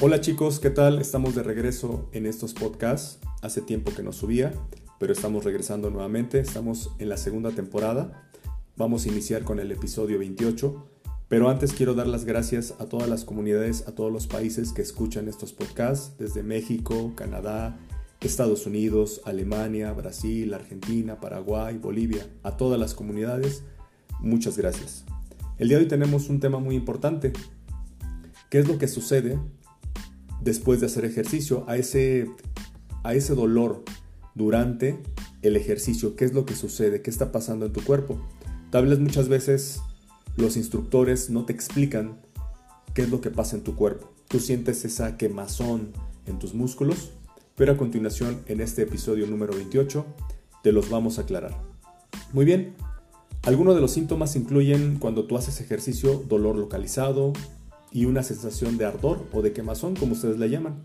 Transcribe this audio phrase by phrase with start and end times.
[0.00, 1.00] Hola chicos, ¿qué tal?
[1.00, 3.18] Estamos de regreso en estos podcasts.
[3.42, 4.52] Hace tiempo que no subía,
[5.00, 6.38] pero estamos regresando nuevamente.
[6.38, 8.30] Estamos en la segunda temporada.
[8.76, 10.86] Vamos a iniciar con el episodio 28.
[11.26, 14.82] Pero antes quiero dar las gracias a todas las comunidades, a todos los países que
[14.82, 17.76] escuchan estos podcasts, desde México, Canadá,
[18.20, 23.64] Estados Unidos, Alemania, Brasil, Argentina, Paraguay, Bolivia, a todas las comunidades.
[24.20, 25.04] Muchas gracias.
[25.58, 27.32] El día de hoy tenemos un tema muy importante.
[28.48, 29.40] ¿Qué es lo que sucede
[30.40, 32.30] después de hacer ejercicio, a ese,
[33.02, 33.84] a ese dolor
[34.34, 34.98] durante
[35.42, 38.20] el ejercicio, qué es lo que sucede, qué está pasando en tu cuerpo.
[38.70, 39.80] Tal vez muchas veces
[40.36, 42.20] los instructores no te explican
[42.94, 44.12] qué es lo que pasa en tu cuerpo.
[44.28, 45.92] Tú sientes esa quemazón
[46.26, 47.12] en tus músculos,
[47.56, 50.04] pero a continuación en este episodio número 28
[50.62, 51.60] te los vamos a aclarar.
[52.32, 52.74] Muy bien,
[53.42, 57.32] algunos de los síntomas incluyen cuando tú haces ejercicio dolor localizado,
[57.92, 60.84] y una sensación de ardor o de quemazón, como ustedes le llaman.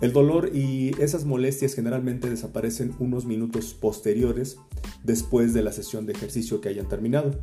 [0.00, 4.58] El dolor y esas molestias generalmente desaparecen unos minutos posteriores
[5.02, 7.38] después de la sesión de ejercicio que hayan terminado.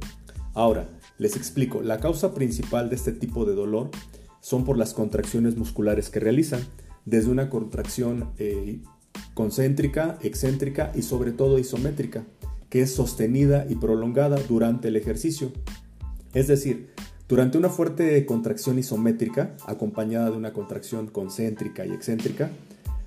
[0.53, 3.89] Ahora, les explico, la causa principal de este tipo de dolor
[4.41, 6.61] son por las contracciones musculares que realizan,
[7.05, 8.81] desde una contracción eh,
[9.33, 12.25] concéntrica, excéntrica y sobre todo isométrica,
[12.69, 15.51] que es sostenida y prolongada durante el ejercicio.
[16.33, 16.89] Es decir,
[17.31, 22.51] durante una fuerte contracción isométrica, acompañada de una contracción concéntrica y excéntrica,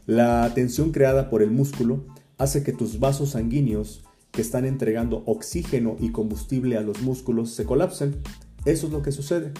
[0.07, 2.07] la tensión creada por el músculo
[2.39, 7.67] hace que tus vasos sanguíneos que están entregando oxígeno y combustible a los músculos se
[7.67, 8.17] colapsen.
[8.65, 9.53] Eso es lo que sucede.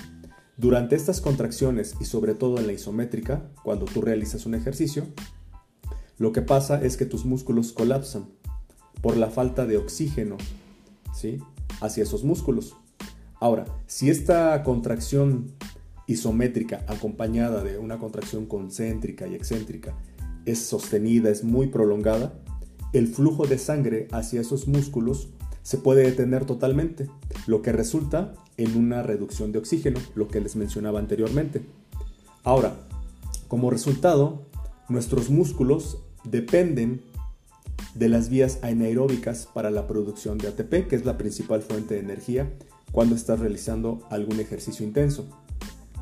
[0.57, 5.05] Durante estas contracciones y sobre todo en la isométrica, cuando tú realizas un ejercicio,
[6.17, 8.31] lo que pasa es que tus músculos colapsan
[9.03, 10.39] por la falta de oxígeno
[11.13, 11.37] ¿sí?
[11.83, 12.79] hacia esos músculos.
[13.45, 15.53] Ahora, si esta contracción
[16.07, 19.95] isométrica acompañada de una contracción concéntrica y excéntrica
[20.47, 22.33] es sostenida, es muy prolongada,
[22.95, 25.29] el flujo de sangre hacia esos músculos
[25.61, 27.11] se puede detener totalmente,
[27.47, 31.67] lo que resulta en una reducción de oxígeno, lo que les mencionaba anteriormente.
[32.45, 32.75] Ahora,
[33.47, 34.47] como resultado,
[34.89, 37.03] nuestros músculos dependen
[37.95, 42.01] de las vías anaeróbicas para la producción de ATP, que es la principal fuente de
[42.01, 42.51] energía
[42.95, 45.27] cuando estás realizando algún ejercicio intenso.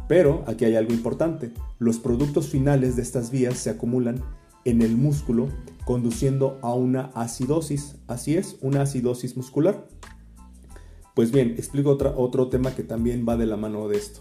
[0.08, 4.22] Pero aquí hay algo importante, los productos finales de estas vías se acumulan
[4.66, 5.48] en el músculo
[5.86, 9.88] conduciendo a una acidosis, así es, una acidosis muscular.
[11.14, 14.20] Pues bien, explico otro tema que también va de la mano de esto.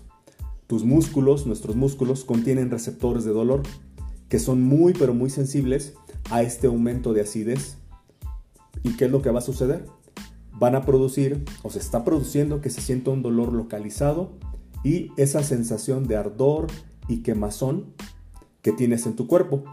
[0.67, 3.63] Tus músculos, nuestros músculos, contienen receptores de dolor
[4.29, 5.93] que son muy pero muy sensibles
[6.29, 7.75] a este aumento de acidez.
[8.81, 9.85] ¿Y qué es lo que va a suceder?
[10.61, 14.33] Van a producir o se está produciendo que se sienta un dolor localizado
[14.83, 16.67] y esa sensación de ardor
[17.07, 17.87] y quemazón
[18.61, 19.63] que tienes en tu cuerpo.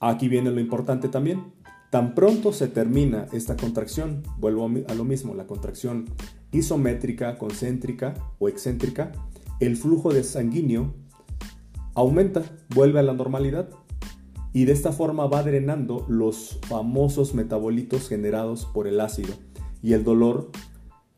[0.00, 1.52] Aquí viene lo importante también.
[1.90, 6.06] Tan pronto se termina esta contracción, vuelvo a lo mismo, la contracción
[6.50, 9.12] isométrica, concéntrica o excéntrica,
[9.60, 10.94] el flujo de sanguíneo
[11.94, 12.42] aumenta,
[12.74, 13.68] vuelve a la normalidad
[14.52, 19.34] y de esta forma va drenando los famosos metabolitos generados por el ácido
[19.82, 20.50] y el dolor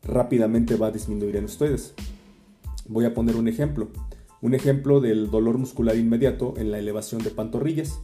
[0.03, 1.93] rápidamente va a disminuir en ustedes.
[2.87, 3.89] Voy a poner un ejemplo.
[4.41, 8.01] Un ejemplo del dolor muscular inmediato en la elevación de pantorrillas,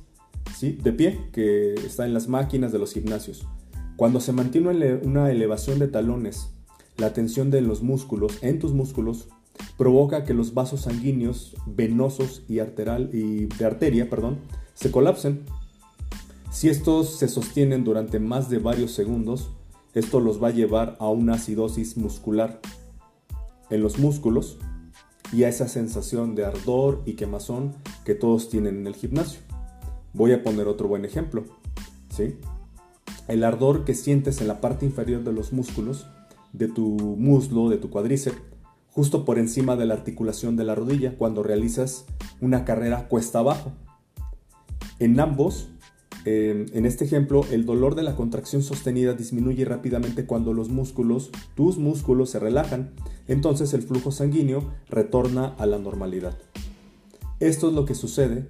[0.56, 0.74] ¿sí?
[0.74, 3.48] de pie, que está en las máquinas de los gimnasios.
[3.96, 6.52] Cuando se mantiene una elevación de talones,
[6.98, 9.30] la tensión de los músculos, en tus músculos,
[9.78, 14.38] provoca que los vasos sanguíneos venosos y, arterial, y de arteria perdón,
[14.78, 15.44] se colapsen.
[16.52, 19.50] Si estos se sostienen durante más de varios segundos,
[19.96, 22.60] esto los va a llevar a una acidosis muscular
[23.72, 24.60] en los músculos
[25.34, 27.74] y a esa sensación de ardor y quemazón
[28.06, 29.40] que todos tienen en el gimnasio.
[30.14, 31.46] Voy a poner otro buen ejemplo.
[32.16, 32.36] ¿sí?
[33.28, 36.06] El ardor que sientes en la parte inferior de los músculos,
[36.54, 36.86] de tu
[37.18, 38.38] muslo, de tu cuádriceps,
[38.92, 42.06] justo por encima de la articulación de la rodilla cuando realizas
[42.42, 43.72] una carrera cuesta abajo.
[45.00, 45.70] En ambos
[46.30, 51.78] en este ejemplo, el dolor de la contracción sostenida disminuye rápidamente cuando los músculos, tus
[51.78, 52.92] músculos, se relajan,
[53.30, 56.38] entonces el flujo sanguíneo retorna a la normalidad.
[57.40, 58.48] Esto es lo que sucede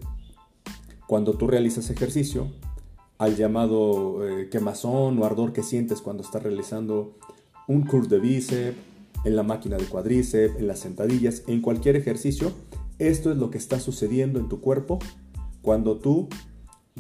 [1.06, 2.48] cuando tú realizas ejercicio,
[3.20, 7.16] al llamado eh, quemazón o ardor que sientes cuando estás realizando
[7.68, 8.78] un curl de bíceps,
[9.24, 12.54] en la máquina de cuádriceps, en las sentadillas, en cualquier ejercicio.
[12.98, 15.00] Esto es lo que está sucediendo en tu cuerpo
[15.68, 16.30] cuando tú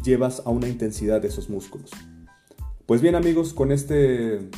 [0.03, 1.89] llevas a una intensidad de esos músculos.
[2.85, 4.49] Pues bien amigos, con este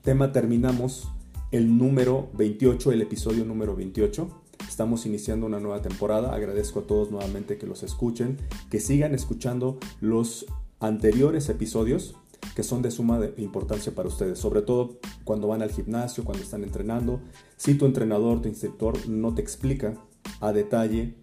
[0.00, 1.08] tema terminamos
[1.50, 4.26] el número 28, el episodio número 28.
[4.66, 6.34] Estamos iniciando una nueva temporada.
[6.34, 8.38] Agradezco a todos nuevamente que los escuchen,
[8.70, 10.46] que sigan escuchando los
[10.80, 12.14] anteriores episodios
[12.56, 16.64] que son de suma importancia para ustedes, sobre todo cuando van al gimnasio, cuando están
[16.64, 17.20] entrenando.
[17.58, 19.92] Si tu entrenador, tu instructor no te explica
[20.40, 21.21] a detalle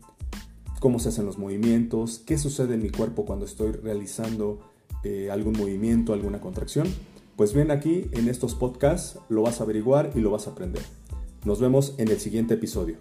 [0.79, 4.59] cómo se hacen los movimientos, qué sucede en mi cuerpo cuando estoy realizando
[5.03, 6.87] eh, algún movimiento, alguna contracción,
[7.35, 10.83] pues bien aquí en estos podcasts lo vas a averiguar y lo vas a aprender.
[11.45, 12.97] Nos vemos en el siguiente episodio.